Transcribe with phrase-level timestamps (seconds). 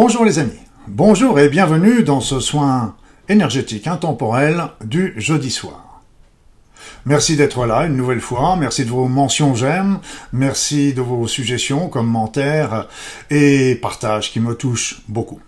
[0.00, 0.52] Bonjour les amis,
[0.86, 2.94] bonjour et bienvenue dans ce soin
[3.28, 6.04] énergétique intemporel du jeudi soir.
[7.04, 9.98] Merci d'être là une nouvelle fois, merci de vos mentions j'aime,
[10.32, 12.86] merci de vos suggestions, commentaires
[13.28, 15.40] et partages qui me touchent beaucoup.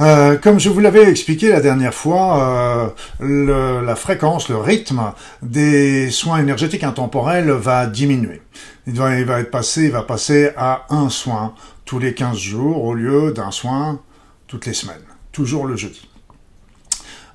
[0.00, 6.10] Euh, comme je vous l'avais expliqué la dernière fois, euh, la fréquence, le rythme des
[6.10, 8.40] soins énergétiques intemporels va diminuer.
[8.86, 12.84] Il va, va être passé, il va passer à un soin tous les 15 jours
[12.84, 14.00] au lieu d'un soin
[14.46, 16.09] toutes les semaines, toujours le jeudi.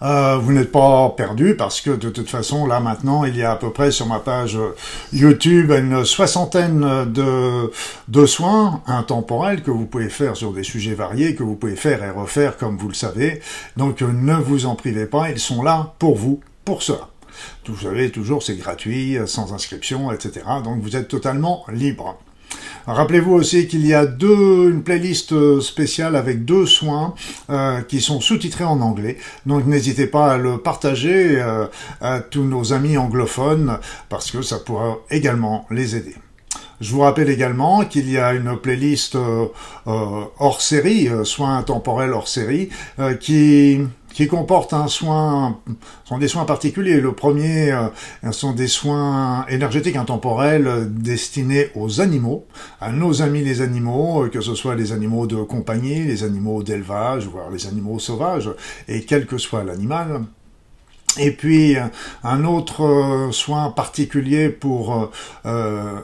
[0.02, 3.52] Euh, vous n'êtes pas perdu parce que de toute façon, là maintenant, il y a
[3.52, 4.58] à peu près sur ma page
[5.14, 7.72] YouTube une soixantaine de,
[8.08, 12.04] de soins intemporels que vous pouvez faire sur des sujets variés, que vous pouvez faire
[12.04, 13.42] et refaire comme vous le savez.
[13.78, 17.10] Donc ne vous en privez pas, ils sont là pour vous, pour cela.
[17.68, 20.46] Vous savez, toujours c'est gratuit, sans inscription, etc.
[20.64, 22.18] Donc vous êtes totalement libre.
[22.88, 27.16] Rappelez-vous aussi qu'il y a deux, une playlist euh, spéciale avec deux soins
[27.50, 29.18] euh, qui sont sous-titrés en anglais.
[29.46, 31.66] Donc n'hésitez pas à le partager euh,
[32.00, 36.16] à tous nos amis anglophones parce que ça pourra également les aider.
[36.80, 39.18] Je vous rappelle également qu'il y a une playlist
[39.86, 42.70] hors série, soins intemporels hors série,
[43.22, 43.80] qui
[44.16, 45.60] qui comporte un soin,
[46.06, 47.02] sont des soins particuliers.
[47.02, 47.90] Le premier euh,
[48.32, 52.46] sont des soins énergétiques intemporels euh, destinés aux animaux,
[52.80, 56.64] à nos amis les animaux, euh, que ce soit les animaux de compagnie, les animaux
[56.64, 58.50] d'élevage, voire les animaux sauvages,
[58.88, 60.22] et quel que soit l'animal.
[61.18, 61.78] Et puis
[62.24, 65.12] un autre euh, soin particulier pour
[65.46, 66.00] euh,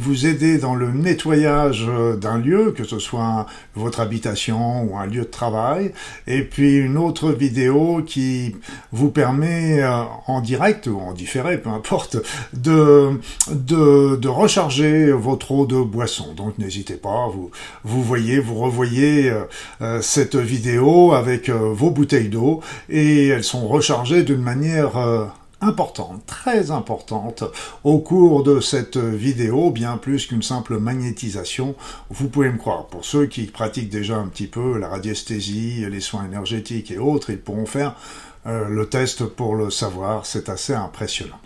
[0.00, 1.88] vous aider dans le nettoyage
[2.20, 3.46] d'un lieu, que ce soit
[3.76, 5.92] votre habitation ou un lieu de travail.
[6.26, 8.56] Et puis une autre vidéo qui
[8.92, 12.16] vous permet euh, en direct ou en différé, peu importe,
[12.52, 16.34] de, de, recharger votre eau de boisson.
[16.34, 17.50] Donc n'hésitez pas, vous,
[17.84, 19.32] vous voyez, vous revoyez
[20.00, 25.26] cette vidéo avec vos bouteilles d'eau et elles sont rechargées d'une manière euh,
[25.60, 27.44] importante, très importante,
[27.82, 31.74] au cours de cette vidéo, bien plus qu'une simple magnétisation,
[32.10, 32.86] vous pouvez me croire.
[32.86, 37.30] Pour ceux qui pratiquent déjà un petit peu la radiesthésie, les soins énergétiques et autres,
[37.30, 37.94] ils pourront faire
[38.46, 41.40] euh, le test pour le savoir, c'est assez impressionnant.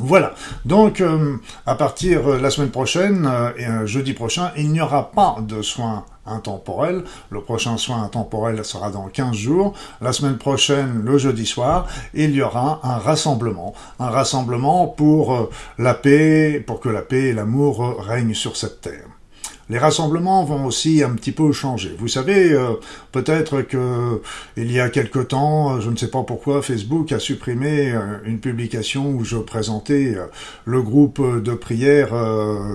[0.00, 5.10] Voilà, donc euh, à partir de la semaine prochaine et jeudi prochain, il n'y aura
[5.10, 7.04] pas de soins intemporel.
[7.30, 9.74] Le prochain soin intemporel sera dans 15 jours.
[10.00, 13.74] La semaine prochaine, le jeudi soir, il y aura un rassemblement.
[13.98, 18.80] Un rassemblement pour euh, la paix, pour que la paix et l'amour règnent sur cette
[18.80, 19.09] terre
[19.70, 21.94] les rassemblements vont aussi un petit peu changer.
[21.96, 22.72] Vous savez, euh,
[23.12, 24.20] peut-être que
[24.56, 28.40] il y a quelque temps, je ne sais pas pourquoi, Facebook a supprimé euh, une
[28.40, 30.26] publication où je présentais euh,
[30.64, 32.08] le groupe de prière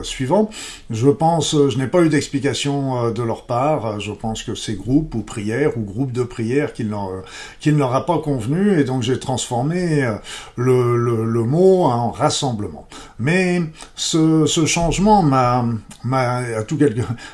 [0.03, 0.49] suivant.
[0.89, 3.99] Je pense, je n'ai pas eu d'explication de leur part.
[3.99, 8.05] Je pense que c'est groupe ou prière ou groupe de prière qui ne leur a
[8.05, 10.07] pas convenu et donc j'ai transformé
[10.55, 12.87] le, le, le, mot en rassemblement.
[13.19, 13.61] Mais
[13.95, 15.65] ce, ce changement m'a,
[16.03, 16.77] m'a à tout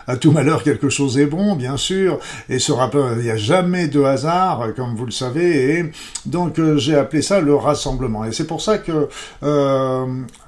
[0.08, 2.20] à tout malheur, quelque chose est bon, bien sûr,
[2.50, 5.86] et ce rapport, il n'y a jamais de hasard, comme vous le savez, et
[6.26, 8.26] donc euh, j'ai appelé ça le rassemblement.
[8.26, 9.10] Et c'est pour ça que
[9.44, 10.06] euh,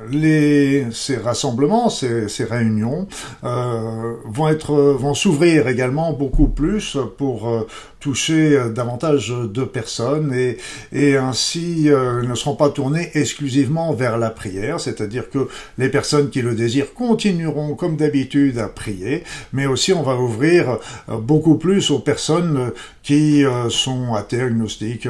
[0.09, 3.07] les, ces rassemblements, ces, ces réunions,
[3.43, 7.67] euh, vont être, vont s'ouvrir également beaucoup plus pour euh,
[8.03, 10.57] toucher euh, davantage de personnes et,
[10.91, 15.47] et ainsi euh, ne seront pas tournés exclusivement vers la prière, c'est-à-dire que
[15.77, 20.79] les personnes qui le désirent continueront comme d'habitude à prier, mais aussi on va ouvrir
[21.07, 22.71] euh, beaucoup plus aux personnes
[23.03, 25.09] qui sont athées, agnostiques,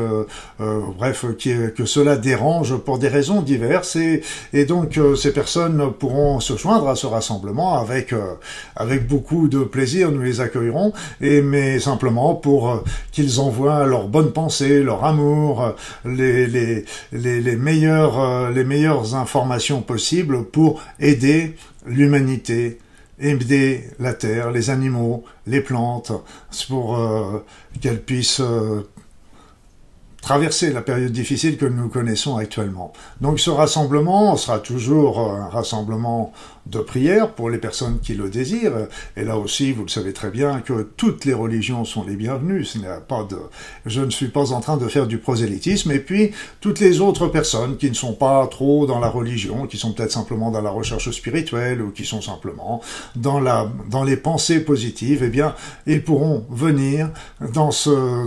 [0.97, 6.39] bref, qui, que cela dérange pour des raisons diverses et, et donc ces personnes pourront
[6.39, 8.15] se joindre à ce rassemblement avec,
[8.75, 10.91] avec beaucoup de plaisir, nous les accueillerons,
[11.21, 15.75] et, mais simplement pour qu'ils envoient leurs bonnes pensées, leur amour,
[17.57, 22.79] meilleures, euh, les meilleures informations possibles pour aider l'humanité,
[23.19, 26.11] aider la terre, les animaux, les plantes,
[26.67, 27.43] pour euh,
[27.81, 28.87] qu'elles puissent euh,
[30.23, 32.93] traverser la période difficile que nous connaissons actuellement.
[33.19, 36.31] Donc ce rassemblement sera toujours un rassemblement
[36.65, 38.87] de prière pour les personnes qui le désirent.
[39.17, 42.63] Et là aussi, vous le savez très bien que toutes les religions sont les bienvenues.
[42.63, 43.37] Ce n'est pas de,
[43.85, 45.91] je ne suis pas en train de faire du prosélytisme.
[45.91, 46.31] Et puis,
[46.61, 50.11] toutes les autres personnes qui ne sont pas trop dans la religion, qui sont peut-être
[50.11, 52.81] simplement dans la recherche spirituelle ou qui sont simplement
[53.15, 55.55] dans la, dans les pensées positives, eh bien,
[55.85, 57.09] ils pourront venir
[57.53, 58.25] dans ce,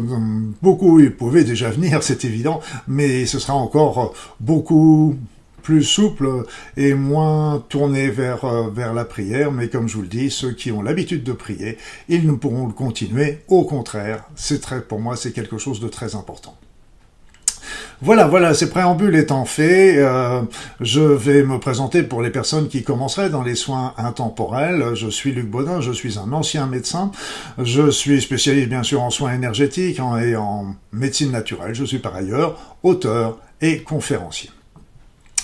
[0.61, 5.17] beaucoup, ils pouvaient déjà venir, c'est évident, mais ce sera encore beaucoup
[5.63, 6.45] plus souple
[6.77, 9.51] et moins tourné vers, euh, vers la prière.
[9.51, 11.77] Mais comme je vous le dis, ceux qui ont l'habitude de prier,
[12.09, 13.41] ils ne pourront le continuer.
[13.49, 16.57] Au contraire, c'est très, pour moi, c'est quelque chose de très important.
[18.03, 20.43] Voilà, voilà, ces préambules étant faits, euh,
[20.83, 24.95] je vais me présenter pour les personnes qui commenceraient dans les soins intemporels.
[24.95, 27.11] Je suis Luc Baudin, je suis un ancien médecin.
[27.57, 31.75] Je suis spécialiste bien sûr en soins énergétiques et en médecine naturelle.
[31.75, 34.51] Je suis par ailleurs auteur et conférencier.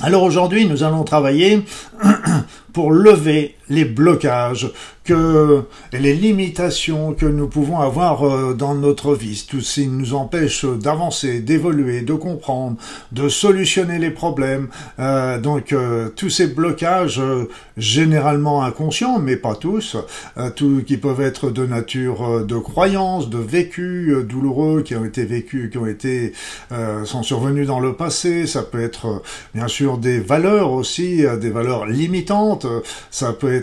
[0.01, 1.65] Alors aujourd'hui, nous allons travailler
[2.75, 4.71] pour lever les blocages
[5.05, 10.15] que les limitations que nous pouvons avoir euh, dans notre vie, tout ce qui nous
[10.15, 12.77] empêche d'avancer, d'évoluer, de comprendre,
[13.11, 14.69] de solutionner les problèmes.
[14.99, 17.21] Euh, donc euh, tous ces blocages
[17.77, 19.97] généralement inconscients, mais pas tous,
[20.57, 25.71] tout, qui peuvent être de nature de croyance, de vécu douloureux qui ont été vécus,
[25.71, 26.33] qui ont été
[27.05, 28.47] sont survenus dans le passé.
[28.47, 29.23] Ça peut être
[29.55, 32.67] bien sûr des valeurs aussi, des valeurs limitantes.
[33.11, 33.62] Ça peut être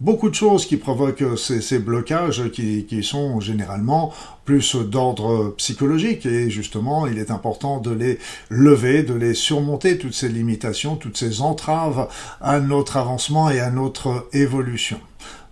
[0.00, 4.12] beaucoup de choses qui provoquent ces, blocages qui, sont généralement
[4.44, 8.18] plus d'ordre psychologique et justement il est important de les
[8.50, 12.08] lever, de les surmonter, toutes ces limitations, toutes ces entraves
[12.40, 15.00] à notre avancement et à notre évolution.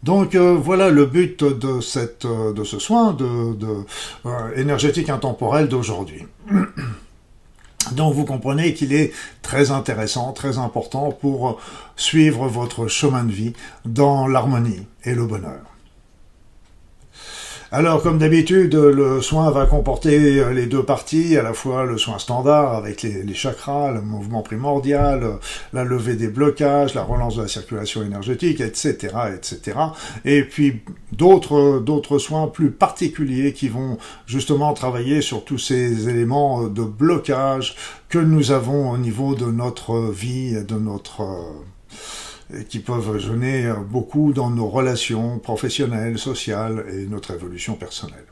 [0.02, 3.24] Donc euh, voilà le but de, ce soin de,
[4.26, 6.26] euh, énergétique intemporel d'aujourd'hui.
[7.92, 9.12] Donc vous comprenez qu'il est
[9.42, 11.60] très intéressant, très important pour
[11.96, 13.52] suivre votre chemin de vie
[13.84, 15.71] dans l'harmonie et le bonheur.
[17.74, 21.96] Alors, comme d'habitude, le soin va comporter euh, les deux parties, à la fois le
[21.96, 25.32] soin standard avec les, chakras, le mouvement primordial, euh,
[25.72, 29.78] la levée des blocages, la relance de la circulation énergétique, etc., etc.
[30.26, 30.82] Et puis
[31.12, 33.96] d'autres d'autres soins plus particuliers qui vont
[34.26, 37.74] justement travailler sur tous ces éléments de blocage
[38.10, 41.22] que nous avons au niveau de notre vie, de notre
[42.68, 48.24] qui peuvent gêner beaucoup dans nos relations professionnelles, sociales et notre évolution personnelle.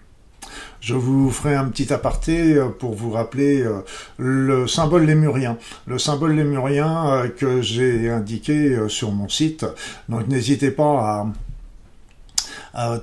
[0.81, 3.81] Je vous ferai un petit aparté pour vous rappeler euh,
[4.17, 5.59] le symbole lémurien.
[5.87, 9.67] Le symbole lémurien euh, que j'ai indiqué euh, sur mon site.
[10.09, 11.27] Donc n'hésitez pas à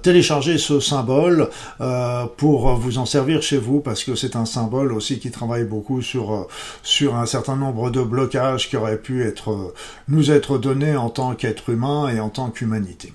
[0.02, 1.50] télécharger ce symbole
[1.82, 5.66] euh, pour vous en servir chez vous parce que c'est un symbole aussi qui travaille
[5.66, 9.74] beaucoup sur euh, un certain nombre de blocages qui auraient pu être euh,
[10.08, 13.14] nous être donnés en tant qu'être humain et en tant qu'humanité.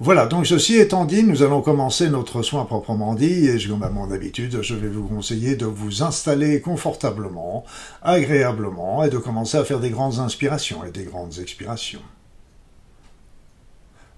[0.00, 3.88] Voilà, donc ceci étant dit, nous allons commencer notre soin proprement dit, et comme à
[3.88, 7.64] mon habitude, je vais vous conseiller de vous installer confortablement,
[8.02, 12.02] agréablement, et de commencer à faire des grandes inspirations et des grandes expirations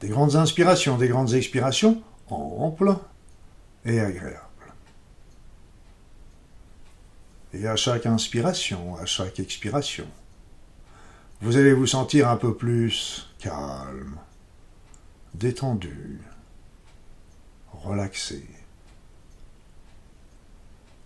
[0.05, 2.95] des grandes inspirations, des grandes expirations amples
[3.87, 4.39] et agréables.
[7.55, 10.07] Et à chaque inspiration, à chaque expiration,
[11.41, 14.19] vous allez vous sentir un peu plus calme,
[15.33, 16.21] détendu,
[17.73, 18.47] relaxé.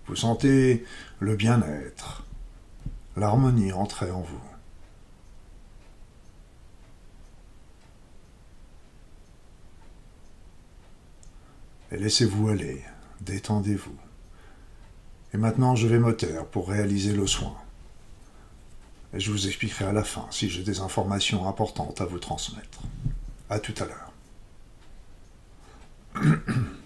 [0.09, 0.85] Vous sentez
[1.21, 2.25] le bien-être,
[3.17, 4.48] l'harmonie entrer en vous.
[11.91, 12.83] Et laissez-vous aller,
[13.21, 13.97] détendez-vous.
[15.35, 17.55] Et maintenant, je vais me taire pour réaliser le soin.
[19.15, 22.81] Et je vous expliquerai à la fin si j'ai des informations importantes à vous transmettre.
[23.51, 24.13] À tout à l'heure.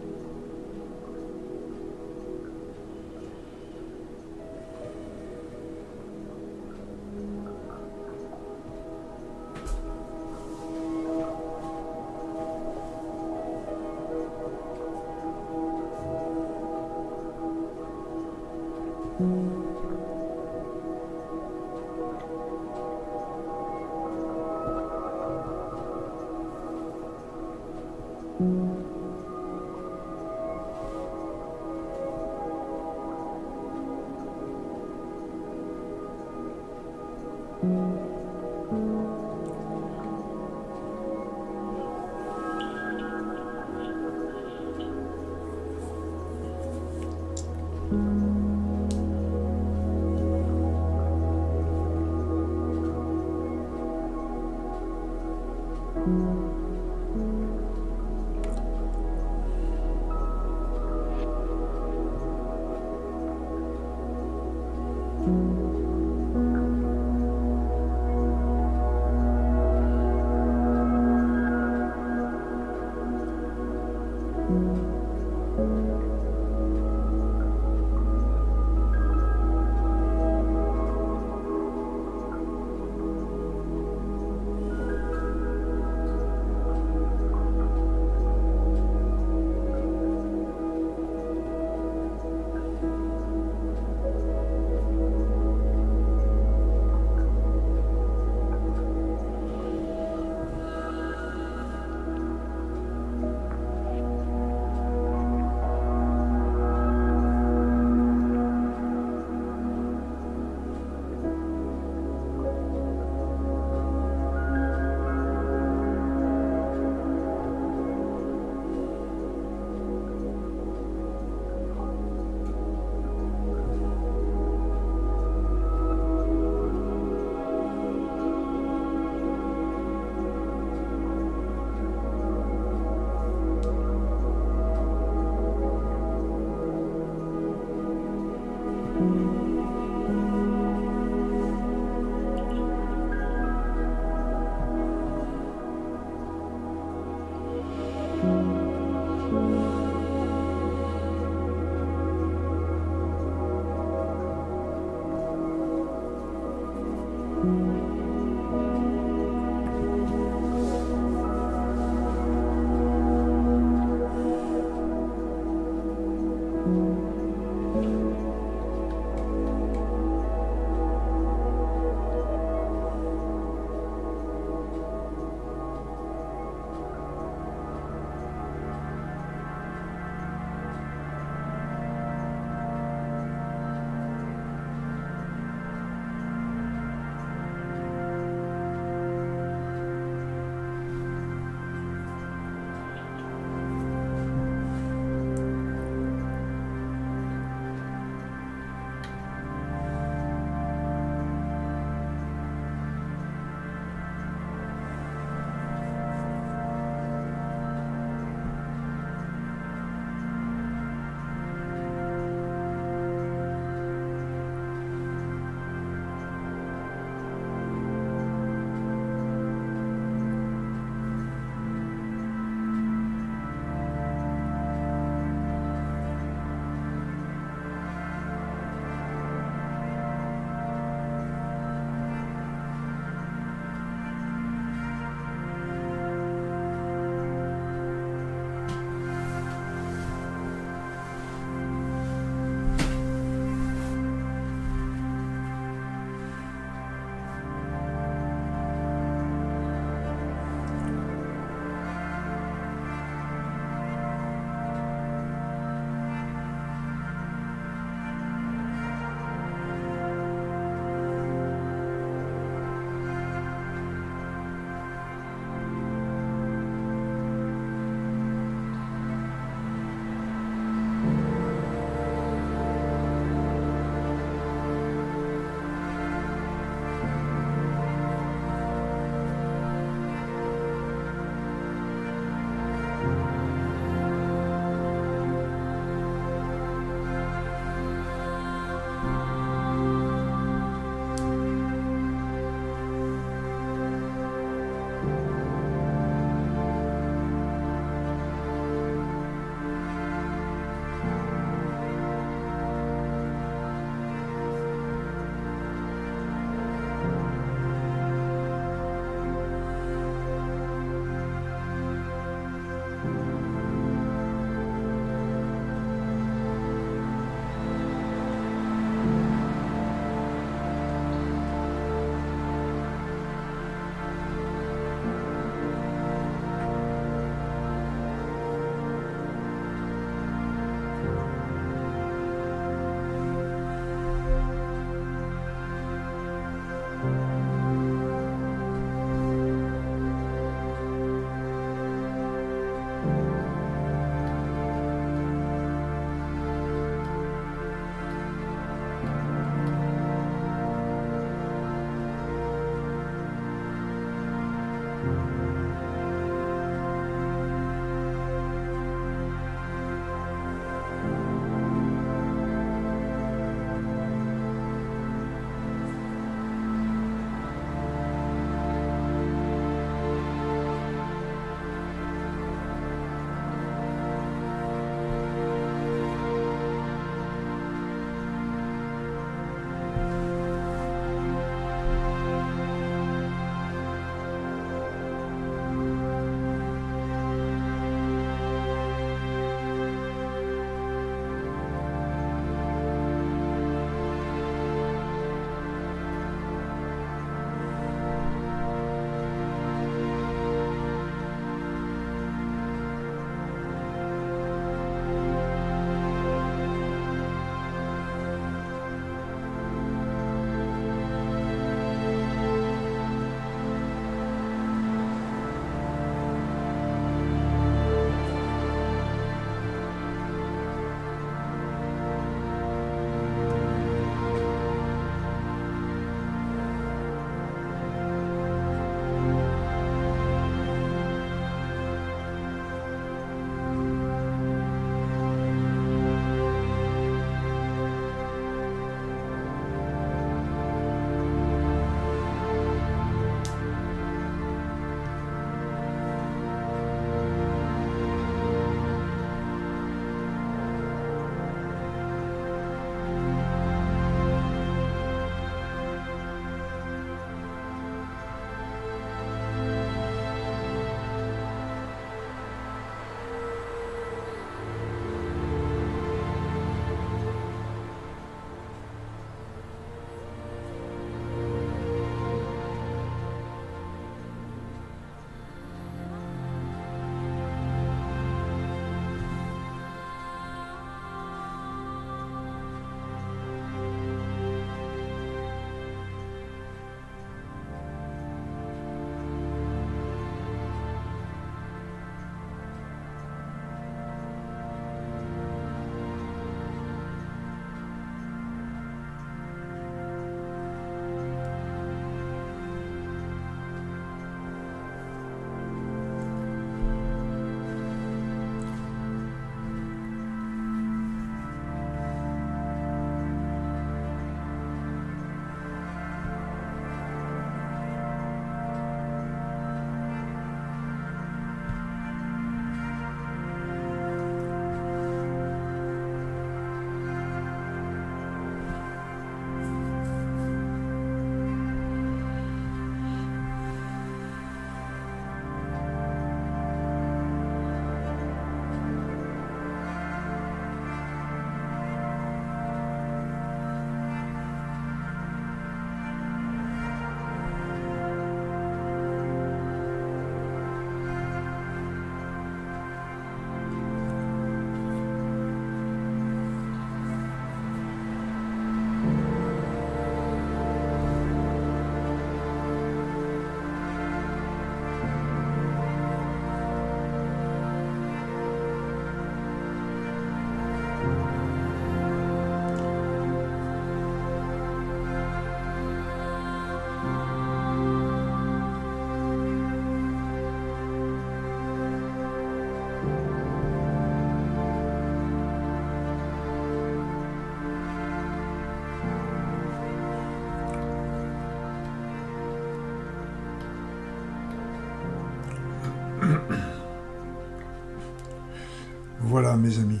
[599.78, 600.00] Amis,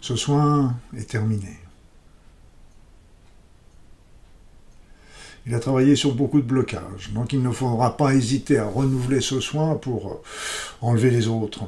[0.00, 1.58] ce soin est terminé.
[5.46, 9.20] Il a travaillé sur beaucoup de blocages, donc il ne faudra pas hésiter à renouveler
[9.20, 10.22] ce soin pour euh,
[10.80, 11.64] enlever les autres.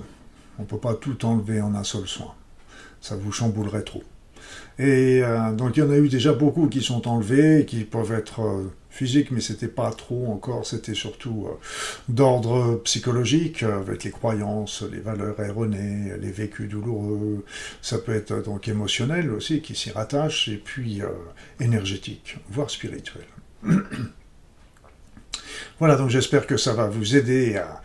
[0.59, 2.35] On ne peut pas tout enlever en un seul soin.
[3.03, 4.03] Ça vous chamboulerait trop.
[4.79, 8.13] Et euh, donc il y en a eu déjà beaucoup qui sont enlevés, qui peuvent
[8.13, 11.49] être euh, physiques, mais c'était pas trop encore, c'était surtout
[12.09, 17.45] d'ordre psychologique, avec les croyances, les valeurs erronées, les vécus douloureux.
[17.83, 21.03] Ça peut être donc émotionnel aussi, qui s'y rattache, et puis
[21.61, 23.25] énergétique, voire spirituel.
[25.79, 27.83] voilà, donc j'espère que ça va vous aider à,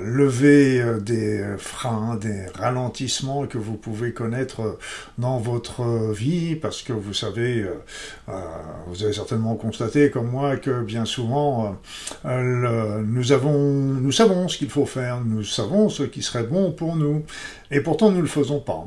[0.00, 4.78] lever euh, des freins, des ralentissements que vous pouvez connaître
[5.18, 7.74] dans votre vie, parce que vous savez, euh,
[8.28, 8.40] euh,
[8.86, 11.76] vous avez certainement constaté comme moi que bien souvent,
[12.24, 16.96] nous, avons, nous savons ce qu'il faut faire, nous savons ce qui serait bon pour
[16.96, 17.24] nous,
[17.70, 18.86] et pourtant nous ne le faisons pas.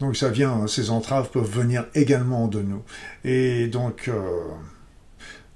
[0.00, 2.82] Donc ça vient, ces entraves peuvent venir également de nous.
[3.24, 4.10] Et donc,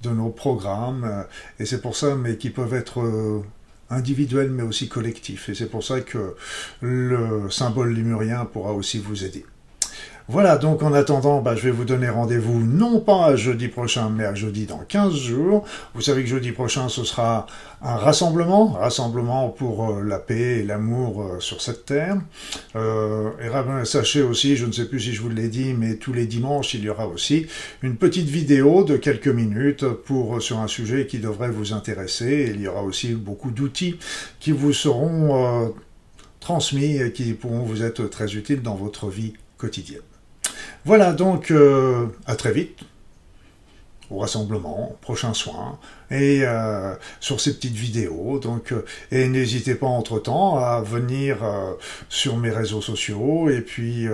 [0.02, 1.22] de nos programmes, euh,
[1.59, 3.00] et c'est pour ça, mais qui peuvent être
[3.90, 5.49] individuels mais aussi collectifs.
[5.49, 6.35] Et c'est pour ça que
[6.81, 9.44] le symbole lémurien pourra aussi vous aider.
[10.28, 14.24] Voilà, donc en attendant, bah, je vais vous donner rendez-vous non pas jeudi prochain, mais
[14.24, 15.64] à jeudi dans 15 jours.
[15.94, 17.46] Vous savez que jeudi prochain, ce sera
[17.80, 22.16] un rassemblement, rassemblement pour euh, la paix et l'amour euh, sur cette terre.
[22.74, 26.12] Euh, et sachez aussi, je ne sais plus si je vous l'ai dit, mais tous
[26.12, 27.46] les dimanches, il y aura aussi
[27.82, 32.50] une petite vidéo de quelques minutes pour sur un sujet qui devrait vous intéresser.
[32.52, 33.96] il y aura aussi beaucoup d'outils
[34.40, 35.72] qui vous seront
[36.40, 39.35] transmis et qui pourront vous être très utiles dans votre vie
[40.84, 42.80] Voilà donc euh, à très vite
[44.08, 45.80] au rassemblement, prochain soin,
[46.12, 48.38] et euh, sur ces petites vidéos.
[48.38, 51.38] Donc, euh, et n'hésitez pas entre-temps à venir
[52.08, 54.06] sur mes réseaux sociaux et puis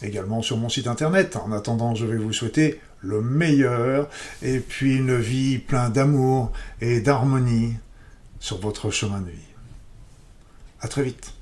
[0.00, 1.36] également sur mon site internet.
[1.36, 4.08] En attendant, je vais vous souhaiter le meilleur
[4.40, 7.74] et puis une vie pleine d'amour et d'harmonie
[8.40, 9.36] sur votre chemin de vie.
[10.80, 11.33] À très vite.